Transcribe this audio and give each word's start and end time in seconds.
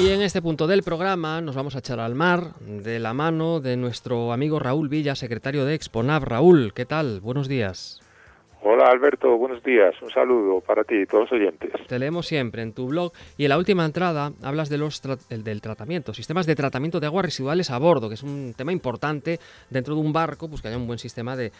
Y 0.00 0.08
en 0.08 0.22
este 0.22 0.40
punto 0.40 0.66
del 0.66 0.82
programa 0.82 1.42
nos 1.42 1.54
vamos 1.54 1.76
a 1.76 1.80
echar 1.80 2.00
al 2.00 2.14
mar 2.14 2.54
de 2.60 2.98
la 2.98 3.12
mano 3.12 3.60
de 3.60 3.76
nuestro 3.76 4.32
amigo 4.32 4.58
Raúl 4.58 4.88
Villa, 4.88 5.14
secretario 5.14 5.66
de 5.66 5.74
Exponav. 5.74 6.24
Raúl, 6.24 6.72
¿qué 6.72 6.86
tal? 6.86 7.20
Buenos 7.20 7.48
días. 7.48 8.00
Hola 8.62 8.88
Alberto, 8.90 9.36
buenos 9.36 9.62
días. 9.62 9.94
Un 10.00 10.08
saludo 10.08 10.62
para 10.62 10.84
ti 10.84 11.02
y 11.02 11.06
todos 11.06 11.24
los 11.24 11.32
oyentes. 11.32 11.72
Te 11.86 11.98
leemos 11.98 12.26
siempre 12.26 12.62
en 12.62 12.72
tu 12.72 12.86
blog 12.86 13.12
y 13.36 13.44
en 13.44 13.50
la 13.50 13.58
última 13.58 13.84
entrada 13.84 14.32
hablas 14.42 14.70
de 14.70 14.78
los 14.78 15.02
del 15.28 15.60
tratamiento, 15.60 16.14
sistemas 16.14 16.46
de 16.46 16.56
tratamiento 16.56 16.98
de 16.98 17.06
aguas 17.06 17.26
residuales 17.26 17.70
a 17.70 17.78
bordo, 17.78 18.08
que 18.08 18.14
es 18.14 18.22
un 18.22 18.54
tema 18.56 18.72
importante 18.72 19.38
dentro 19.68 19.94
de 19.94 20.00
un 20.00 20.14
barco, 20.14 20.48
pues 20.48 20.62
que 20.62 20.68
haya 20.68 20.78
un 20.78 20.86
buen 20.86 20.98
sistema 20.98 21.36
de, 21.36 21.52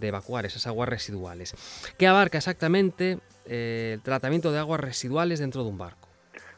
evacuar 0.00 0.46
esas 0.46 0.66
aguas 0.66 0.88
residuales. 0.88 1.54
¿Qué 1.98 2.06
abarca 2.06 2.38
exactamente 2.38 3.18
eh, 3.46 3.92
el 3.96 4.02
tratamiento 4.02 4.52
de 4.52 4.58
aguas 4.58 4.80
residuales 4.80 5.38
dentro 5.38 5.64
de 5.64 5.68
un 5.68 5.76
barco? 5.76 6.03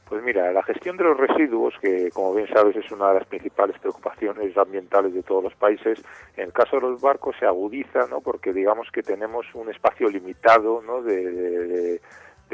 Pues 0.08 0.22
mira, 0.22 0.52
la 0.52 0.62
gestión 0.62 0.96
de 0.96 1.02
los 1.02 1.16
residuos, 1.18 1.74
que 1.80 2.10
como 2.10 2.32
bien 2.32 2.46
sabes 2.48 2.76
es 2.76 2.90
una 2.92 3.08
de 3.08 3.14
las 3.18 3.26
principales 3.26 3.76
preocupaciones 3.80 4.56
ambientales 4.56 5.12
de 5.12 5.24
todos 5.24 5.42
los 5.42 5.54
países, 5.56 6.00
en 6.36 6.44
el 6.44 6.52
caso 6.52 6.76
de 6.76 6.82
los 6.82 7.00
barcos 7.00 7.34
se 7.40 7.44
agudiza, 7.44 8.06
¿no? 8.06 8.20
Porque 8.20 8.52
digamos 8.52 8.88
que 8.92 9.02
tenemos 9.02 9.46
un 9.54 9.68
espacio 9.68 10.08
limitado, 10.08 10.80
¿no? 10.80 11.02
de 11.02 12.00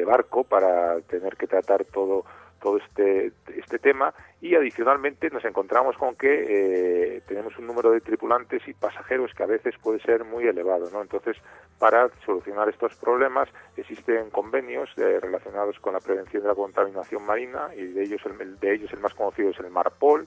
barco 0.07 0.45
para 0.45 1.01
tener 1.03 1.37
que 1.37 1.47
tratar 1.47 1.85
todo 1.85 2.25
todo 2.63 2.79
este, 2.79 3.33
este 3.57 3.79
tema 3.79 4.15
y 4.41 4.55
adicionalmente 4.55 5.29
nos 5.31 5.45
encontramos 5.45 5.97
con 5.97 6.15
que 6.15 7.17
eh, 7.17 7.23
tenemos 7.27 7.59
un 7.59 7.67
número 7.67 7.91
de 7.91 8.01
tripulantes 8.01 8.63
y 8.67 8.73
pasajeros 8.73 9.33
que 9.35 9.43
a 9.43 9.47
veces 9.47 9.75
puede 9.83 10.01
ser 10.01 10.25
muy 10.25 10.47
elevado. 10.47 10.89
¿no? 10.91 11.03
Entonces, 11.03 11.37
para 11.79 12.09
solucionar 12.25 12.69
estos 12.69 12.95
problemas 12.97 13.49
existen 13.77 14.31
convenios 14.31 14.89
eh, 14.97 15.19
relacionados 15.21 15.79
con 15.81 15.95
la 15.95 16.01
prevención 16.01 16.43
de 16.43 16.49
la 16.49 16.55
contaminación 16.55 17.25
marina 17.27 17.69
y 17.77 17.83
de 17.83 18.05
ellos 18.05 18.23
el, 18.25 18.59
de 18.59 18.75
ellos 18.75 18.93
el 18.93 19.01
más 19.01 19.15
conocido 19.15 19.51
es 19.51 19.59
el 19.59 19.71
MARPOL, 19.71 20.27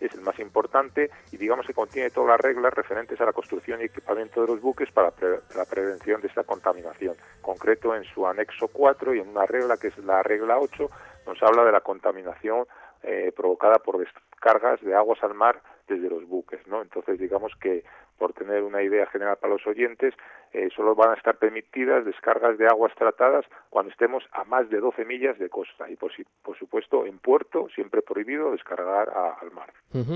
es 0.00 0.12
el 0.14 0.20
más 0.20 0.38
importante 0.38 1.10
y 1.32 1.36
digamos 1.36 1.66
que 1.66 1.72
contiene 1.72 2.10
todas 2.10 2.30
las 2.30 2.40
reglas 2.40 2.74
referentes 2.74 3.20
a 3.20 3.24
la 3.24 3.32
construcción 3.32 3.80
y 3.80 3.84
equipamiento 3.84 4.42
de 4.42 4.48
los 4.48 4.60
buques 4.60 4.90
para 4.92 5.12
la 5.56 5.64
prevención 5.64 6.20
de 6.20 6.28
esta 6.28 6.44
contaminación. 6.44 7.14
Concreto 7.40 7.94
en 7.94 8.04
su 8.04 8.26
anexo 8.26 8.68
4 8.68 9.14
y 9.14 9.20
en 9.20 9.28
una 9.28 9.46
regla 9.46 9.76
que 9.76 9.88
es 9.88 9.98
la 9.98 10.22
regla 10.22 10.58
8 10.58 10.90
nos 11.26 11.42
habla 11.42 11.64
de 11.64 11.72
la 11.72 11.80
contaminación 11.80 12.66
eh, 13.02 13.32
provocada 13.36 13.78
por 13.78 13.98
descargas 13.98 14.80
de 14.80 14.94
aguas 14.94 15.22
al 15.22 15.34
mar 15.34 15.60
desde 15.86 16.08
los 16.08 16.26
buques, 16.26 16.66
¿no? 16.66 16.82
Entonces, 16.82 17.18
digamos 17.18 17.52
que, 17.60 17.84
por 18.18 18.32
tener 18.32 18.62
una 18.62 18.82
idea 18.82 19.06
general 19.06 19.36
para 19.36 19.52
los 19.52 19.66
oyentes, 19.66 20.14
eh, 20.52 20.68
solo 20.74 20.94
van 20.94 21.10
a 21.10 21.14
estar 21.14 21.36
permitidas 21.36 22.04
descargas 22.04 22.58
de 22.58 22.66
aguas 22.66 22.92
tratadas 22.96 23.44
cuando 23.70 23.92
estemos 23.92 24.24
a 24.32 24.44
más 24.44 24.68
de 24.70 24.80
12 24.80 25.04
millas 25.04 25.38
de 25.38 25.48
costa 25.48 25.88
y, 25.90 25.96
por, 25.96 26.10
por 26.42 26.58
supuesto, 26.58 27.06
en 27.06 27.18
puerto, 27.18 27.68
siempre 27.74 28.02
prohibido 28.02 28.52
descargar 28.52 29.10
al 29.10 29.50
mar. 29.52 29.72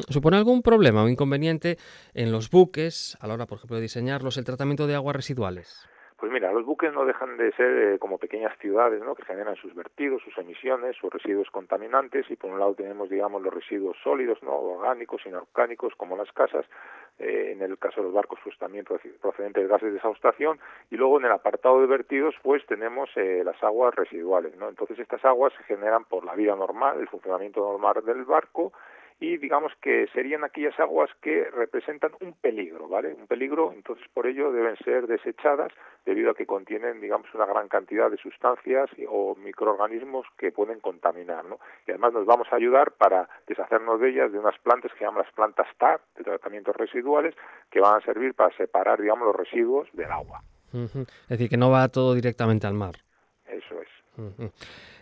¿Supone 0.08 0.38
algún 0.38 0.62
problema 0.62 1.04
o 1.04 1.08
inconveniente 1.08 1.76
en 2.14 2.32
los 2.32 2.50
buques, 2.50 3.16
a 3.20 3.26
la 3.26 3.34
hora, 3.34 3.46
por 3.46 3.58
ejemplo, 3.58 3.76
de 3.76 3.82
diseñarlos, 3.82 4.38
el 4.38 4.44
tratamiento 4.44 4.86
de 4.86 4.94
aguas 4.94 5.16
residuales? 5.16 5.89
Pues 6.20 6.30
mira, 6.30 6.52
los 6.52 6.66
buques 6.66 6.92
no 6.92 7.06
dejan 7.06 7.38
de 7.38 7.50
ser 7.52 7.94
eh, 7.94 7.98
como 7.98 8.18
pequeñas 8.18 8.54
ciudades, 8.58 9.02
¿no? 9.02 9.14
Que 9.14 9.24
generan 9.24 9.56
sus 9.56 9.74
vertidos, 9.74 10.20
sus 10.22 10.36
emisiones, 10.36 10.94
sus 10.96 11.10
residuos 11.10 11.48
contaminantes 11.50 12.30
y 12.30 12.36
por 12.36 12.50
un 12.50 12.58
lado 12.58 12.74
tenemos, 12.74 13.08
digamos, 13.08 13.40
los 13.40 13.54
residuos 13.54 13.96
sólidos, 14.04 14.42
¿no? 14.42 14.54
Orgánicos, 14.54 15.24
inorgánicos, 15.24 15.94
como 15.96 16.18
las 16.18 16.30
casas. 16.32 16.66
Eh, 17.18 17.52
en 17.52 17.62
el 17.62 17.78
caso 17.78 18.00
de 18.00 18.08
los 18.08 18.14
barcos, 18.14 18.38
pues 18.44 18.58
también 18.58 18.84
procedentes 18.84 19.62
de 19.62 19.68
gases 19.68 19.88
de 19.88 19.94
desaustación 19.94 20.60
y 20.90 20.96
luego 20.96 21.18
en 21.18 21.24
el 21.24 21.32
apartado 21.32 21.80
de 21.80 21.86
vertidos, 21.86 22.34
pues 22.42 22.66
tenemos 22.66 23.08
eh, 23.16 23.40
las 23.42 23.62
aguas 23.62 23.94
residuales, 23.94 24.54
¿no? 24.56 24.68
Entonces 24.68 24.98
estas 24.98 25.24
aguas 25.24 25.54
se 25.56 25.64
generan 25.64 26.04
por 26.04 26.26
la 26.26 26.34
vida 26.34 26.54
normal, 26.54 27.00
el 27.00 27.08
funcionamiento 27.08 27.60
normal 27.60 28.04
del 28.04 28.24
barco 28.24 28.72
y 29.20 29.36
digamos 29.36 29.72
que 29.82 30.08
serían 30.14 30.44
aquellas 30.44 30.78
aguas 30.80 31.10
que 31.20 31.44
representan 31.50 32.12
un 32.20 32.32
peligro, 32.32 32.88
¿vale? 32.88 33.12
Un 33.12 33.26
peligro, 33.26 33.70
entonces 33.72 34.06
por 34.14 34.26
ello 34.26 34.50
deben 34.50 34.76
ser 34.78 35.06
desechadas 35.06 35.70
debido 36.06 36.30
a 36.30 36.34
que 36.34 36.46
contienen, 36.46 37.02
digamos, 37.02 37.32
una 37.34 37.44
gran 37.44 37.68
cantidad 37.68 38.10
de 38.10 38.16
sustancias 38.16 38.88
o 39.08 39.36
microorganismos 39.36 40.26
que 40.38 40.52
pueden 40.52 40.80
contaminar, 40.80 41.44
¿no? 41.44 41.58
Y 41.86 41.90
además 41.90 42.14
nos 42.14 42.24
vamos 42.24 42.48
a 42.50 42.56
ayudar 42.56 42.92
para 42.92 43.28
deshacernos 43.46 44.00
de 44.00 44.08
ellas 44.08 44.32
de 44.32 44.38
unas 44.38 44.58
plantas 44.60 44.90
que 44.94 45.04
llaman 45.04 45.24
las 45.24 45.32
plantas 45.34 45.68
TAR, 45.76 46.00
de 46.16 46.24
tratamientos 46.24 46.74
residuales, 46.74 47.34
que 47.70 47.80
van 47.80 48.00
a 48.00 48.04
servir 48.04 48.34
para 48.34 48.56
separar, 48.56 49.00
digamos, 49.00 49.26
los 49.26 49.36
residuos 49.36 49.86
del 49.92 50.10
agua. 50.10 50.42
Es 50.72 51.28
decir, 51.28 51.50
que 51.50 51.56
no 51.58 51.70
va 51.70 51.88
todo 51.88 52.14
directamente 52.14 52.66
al 52.66 52.74
mar. 52.74 52.94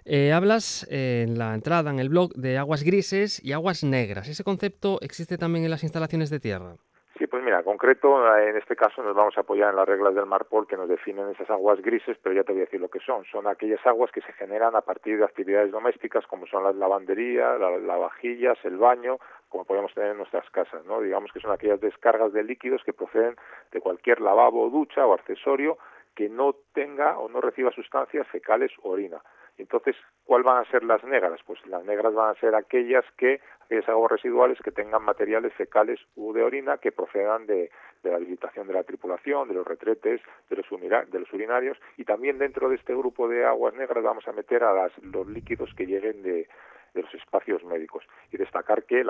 Eh, 0.05 0.33
hablas 0.33 0.87
eh, 0.91 1.25
en 1.27 1.39
la 1.39 1.55
entrada, 1.55 1.91
en 1.91 1.99
el 1.99 2.09
blog, 2.09 2.33
de 2.35 2.57
aguas 2.57 2.83
grises 2.83 3.45
y 3.45 3.53
aguas 3.53 3.85
negras. 3.85 4.29
¿Ese 4.29 4.45
concepto 4.45 4.99
existe 5.03 5.37
también 5.37 5.65
en 5.65 5.71
las 5.71 5.83
instalaciones 5.83 6.31
de 6.31 6.41
tierra? 6.41 6.77
Sí, 7.19 7.27
pues 7.27 7.43
mira, 7.43 7.65
concreto, 7.65 8.37
en 8.39 8.57
este 8.57 8.77
caso 8.77 9.03
nos 9.03 9.17
vamos 9.17 9.37
a 9.37 9.41
apoyar 9.41 9.71
en 9.71 9.77
las 9.77 9.89
reglas 9.89 10.15
del 10.15 10.27
Marpol 10.27 10.69
que 10.69 10.77
nos 10.77 10.89
definen 10.89 11.29
esas 11.31 11.51
aguas 11.51 11.83
grises, 11.83 12.17
pero 12.23 12.33
ya 12.33 12.45
te 12.45 12.53
voy 12.53 12.63
a 12.63 12.65
decir 12.65 12.81
lo 12.81 12.89
que 12.89 13.01
son. 13.01 13.25
Son 13.25 13.49
aquellas 13.49 13.85
aguas 13.85 14.13
que 14.13 14.21
se 14.21 14.33
generan 14.35 14.77
a 14.77 14.83
partir 14.83 15.19
de 15.19 15.25
actividades 15.25 15.73
domésticas 15.73 16.25
como 16.29 16.47
son 16.47 16.63
las 16.63 16.77
lavanderías, 16.77 17.59
las 17.59 17.83
lavajillas, 17.83 18.57
el 18.63 18.77
baño, 18.77 19.19
como 19.49 19.65
podemos 19.65 19.93
tener 19.95 20.13
en 20.13 20.19
nuestras 20.19 20.49
casas, 20.51 20.85
¿no? 20.87 21.01
Digamos 21.01 21.33
que 21.33 21.41
son 21.41 21.51
aquellas 21.51 21.81
descargas 21.81 22.33
de 22.33 22.45
líquidos 22.45 22.85
que 22.85 22.93
proceden 22.93 23.35
de 23.73 23.81
cualquier 23.81 24.21
lavabo, 24.21 24.71
ducha 24.71 25.05
o 25.05 25.13
accesorio 25.13 25.77
que 26.19 26.29
no 26.29 26.57
tenga 26.75 27.17
o 27.17 27.29
no 27.29 27.41
reciba 27.41 27.71
sustancias 27.71 28.27
fecales 28.27 28.73
o 28.83 28.91
orina. 28.91 29.23
Entonces, 29.57 29.95
¿cuáles 30.25 30.45
van 30.45 30.65
a 30.65 30.69
ser 30.69 30.83
las 30.83 31.05
negras? 31.05 31.41
Pues 31.47 31.65
las 31.67 31.85
negras 31.85 32.13
van 32.13 32.31
a 32.31 32.41
ser 32.41 32.57
aquellas 32.57 33.05
que, 33.17 33.41
aquellas 33.61 33.89
aguas 33.89 34.11
residuales 34.11 34.59
que 34.59 34.73
tengan 34.73 35.05
materiales 35.05 35.53
fecales 35.55 36.01
u 36.17 36.33
de 36.33 36.43
orina 36.43 36.79
que 36.79 36.91
procedan 36.91 37.47
de, 37.47 37.71
la 38.03 38.17
habilitación 38.17 38.67
de 38.67 38.75
la 38.75 38.83
tripulación, 38.83 39.47
de 39.47 39.55
los 39.55 39.65
retretes, 39.65 40.21
de 40.51 40.57
los, 40.57 40.67
de 41.09 41.21
los 41.21 41.33
urinarios 41.33 41.79
y 41.97 42.05
también 42.05 42.39
dentro 42.39 42.69
de 42.69 42.75
este 42.75 42.97
grupo 42.97 43.29
de 43.29 43.45
aguas 43.45 43.75
negras 43.75 44.03
vamos 44.03 44.27
a 44.27 44.33
meter 44.33 44.65
a 44.65 44.73
las, 44.73 44.99
los 44.99 45.29
líquidos 45.29 45.73
que 45.77 45.87
lleguen 45.87 46.21
de, 46.25 46.49
de 46.95 47.03
los 47.03 47.15
espacios 47.15 47.63
médicos. 47.63 48.05
Y 48.33 48.39
destacar 48.39 48.83
que 48.85 49.05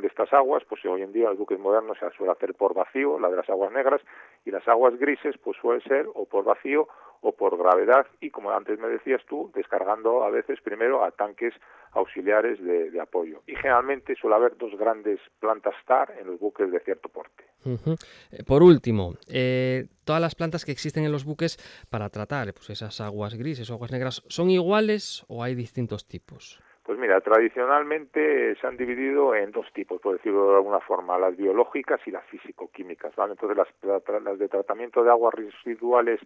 de 0.00 0.08
estas 0.08 0.32
aguas, 0.32 0.62
pues 0.68 0.84
hoy 0.84 1.02
en 1.02 1.12
día 1.12 1.28
los 1.28 1.38
buques 1.38 1.58
modernos 1.58 1.98
se 1.98 2.10
suele 2.16 2.32
hacer 2.32 2.54
por 2.54 2.74
vacío, 2.74 3.18
la 3.18 3.28
de 3.28 3.36
las 3.36 3.48
aguas 3.48 3.72
negras, 3.72 4.00
y 4.44 4.50
las 4.50 4.66
aguas 4.68 4.98
grises, 4.98 5.36
pues 5.42 5.56
suele 5.60 5.82
ser 5.82 6.06
o 6.14 6.24
por 6.26 6.44
vacío 6.44 6.88
o 7.20 7.32
por 7.32 7.56
gravedad 7.58 8.06
y, 8.20 8.30
como 8.30 8.50
antes 8.50 8.78
me 8.78 8.88
decías 8.88 9.20
tú, 9.28 9.50
descargando 9.54 10.22
a 10.22 10.30
veces 10.30 10.60
primero 10.60 11.04
a 11.04 11.10
tanques 11.10 11.54
auxiliares 11.92 12.62
de, 12.62 13.00
apoyo. 13.00 13.42
Y 13.46 13.54
generalmente 13.56 14.14
suele 14.14 14.36
haber 14.36 14.56
dos 14.56 14.76
grandes 14.78 15.18
plantas 15.40 15.74
TAR 15.86 16.14
en 16.18 16.26
los 16.26 16.38
buques 16.38 16.70
de 16.70 16.80
cierto 16.80 17.08
porte. 17.08 17.44
Eh, 17.64 18.44
por 18.44 18.62
último, 18.62 19.14
eh, 19.28 19.86
todas 20.04 20.20
las 20.20 20.34
plantas 20.34 20.64
que 20.64 20.72
existen 20.72 21.04
en 21.04 21.12
los 21.12 21.24
buques 21.24 21.58
para 21.90 22.10
tratar 22.10 22.52
pues 22.54 22.70
esas 22.70 23.00
aguas 23.00 23.34
grises 23.34 23.70
o 23.70 23.74
aguas 23.74 23.90
negras, 23.90 24.22
¿son 24.28 24.50
iguales 24.50 25.24
o 25.28 25.42
hay 25.42 25.54
distintos 25.54 26.06
tipos? 26.06 26.60
Pues 26.86 27.00
mira, 27.00 27.20
tradicionalmente 27.20 28.54
se 28.60 28.64
han 28.64 28.76
dividido 28.76 29.34
en 29.34 29.50
dos 29.50 29.66
tipos, 29.72 30.00
por 30.00 30.14
decirlo 30.14 30.50
de 30.50 30.56
alguna 30.58 30.78
forma, 30.78 31.18
las 31.18 31.36
biológicas 31.36 32.00
y 32.06 32.12
las 32.12 32.24
físico-químicas. 32.26 33.12
¿vale? 33.16 33.32
Entonces, 33.32 33.58
las, 33.58 34.22
las 34.22 34.38
de 34.38 34.48
tratamiento 34.48 35.02
de 35.02 35.10
aguas 35.10 35.34
residuales 35.34 36.20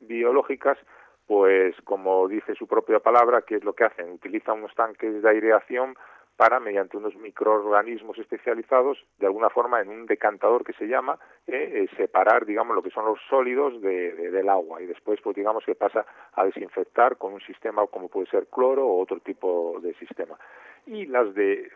biológicas, 0.00 0.78
pues 1.26 1.76
como 1.84 2.26
dice 2.28 2.54
su 2.54 2.66
propia 2.66 2.98
palabra, 3.00 3.42
¿qué 3.42 3.56
es 3.56 3.64
lo 3.64 3.74
que 3.74 3.84
hacen? 3.84 4.10
Utilizan 4.10 4.60
unos 4.60 4.74
tanques 4.74 5.22
de 5.22 5.28
aireación 5.28 5.94
para, 6.36 6.60
mediante 6.60 6.96
unos 6.96 7.16
microorganismos 7.16 8.18
especializados, 8.18 8.98
de 9.18 9.26
alguna 9.26 9.50
forma 9.50 9.80
en 9.80 9.88
un 9.88 10.06
decantador 10.06 10.64
que 10.64 10.74
se 10.74 10.86
llama, 10.86 11.18
eh, 11.46 11.84
eh, 11.84 11.96
separar, 11.96 12.44
digamos, 12.44 12.76
lo 12.76 12.82
que 12.82 12.90
son 12.90 13.06
los 13.06 13.18
sólidos 13.28 13.80
de, 13.80 14.12
del 14.30 14.48
agua 14.48 14.82
y 14.82 14.86
después, 14.86 15.20
pues 15.22 15.34
digamos 15.34 15.64
que 15.64 15.74
pasa 15.74 16.04
a 16.34 16.44
desinfectar 16.44 17.16
con 17.16 17.32
un 17.32 17.40
sistema 17.40 17.86
como 17.86 18.08
puede 18.08 18.26
ser 18.28 18.46
cloro 18.48 18.86
o 18.86 19.00
otro 19.00 19.20
tipo 19.20 19.78
de 19.80 19.94
sistema. 19.94 20.38
Y 20.86 21.06
las 21.06 21.34
de 21.34 21.70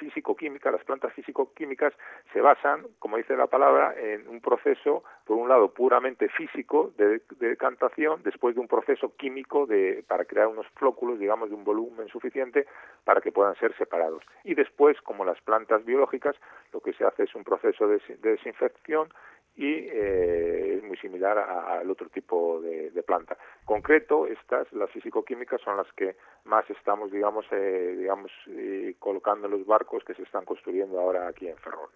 físico-química, 0.00 0.70
las 0.70 0.82
plantas 0.82 1.12
físico-químicas 1.12 1.92
se 2.32 2.40
basan, 2.40 2.86
como 2.98 3.18
dice 3.18 3.36
la 3.36 3.46
palabra, 3.46 3.94
en 3.96 4.26
un 4.26 4.40
proceso, 4.40 5.04
por 5.26 5.36
un 5.36 5.48
lado, 5.48 5.72
puramente 5.72 6.28
físico 6.30 6.92
de, 6.96 7.20
decantación, 7.38 8.22
después 8.22 8.54
de 8.54 8.62
un 8.62 8.68
proceso 8.68 9.14
químico 9.16 9.66
de, 9.66 10.02
para 10.08 10.24
crear 10.24 10.46
unos 10.48 10.66
flóculos, 10.74 11.18
digamos, 11.18 11.50
de 11.50 11.54
un 11.54 11.64
volumen 11.64 12.08
suficiente 12.08 12.66
para 13.04 13.20
que 13.20 13.30
puedan 13.30 13.54
ser 13.56 13.76
separados. 13.76 14.24
Y 14.42 14.54
después, 14.54 15.00
como 15.02 15.24
las 15.24 15.40
plantas 15.42 15.84
biológicas, 15.84 16.34
lo 16.72 16.80
que 16.80 16.94
se 16.94 17.04
hace 17.04 17.24
es 17.24 17.34
un 17.34 17.44
proceso 17.44 17.86
de, 17.86 18.00
desinfección 18.22 19.08
y 19.56 19.66
eh, 19.66 20.76
es 20.76 20.84
muy 20.84 20.96
similar 20.98 21.38
al 21.38 21.90
otro 21.90 22.08
tipo 22.08 22.60
de, 22.60 22.90
planta. 23.06 23.36
Concreto, 23.64 24.26
estas, 24.26 24.70
las 24.72 24.90
físico-químicas, 24.90 25.60
son 25.62 25.76
las 25.76 25.90
que 25.94 26.16
más 26.44 26.68
estamos, 26.70 27.10
digamos, 27.10 27.44
eh, 27.50 27.96
digamos 27.98 28.30
eh, 28.48 28.94
colocando 28.98 29.46
en 29.46 29.52
los 29.52 29.66
barcos 29.66 30.04
que 30.04 30.14
se 30.14 30.22
están 30.22 30.44
construyendo 30.44 31.00
ahora 31.00 31.28
aquí 31.28 31.48
en 31.48 31.56
Ferrol. 31.56 31.88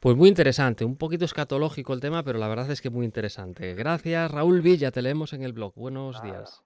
Pues 0.00 0.16
muy 0.16 0.28
interesante, 0.28 0.84
un 0.84 0.96
poquito 0.96 1.24
escatológico 1.24 1.92
el 1.92 2.00
tema, 2.00 2.22
pero 2.22 2.38
la 2.38 2.48
verdad 2.48 2.70
es 2.70 2.80
que 2.80 2.90
muy 2.90 3.04
interesante. 3.04 3.74
Gracias, 3.74 4.30
Raúl 4.32 4.60
Villa, 4.60 4.90
te 4.90 5.02
leemos 5.02 5.32
en 5.32 5.42
el 5.42 5.52
blog. 5.52 5.74
Buenos 5.74 6.22
días. 6.22 6.62